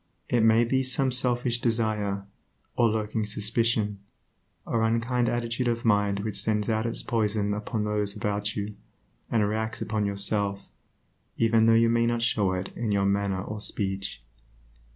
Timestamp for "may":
0.41-0.63, 11.89-12.07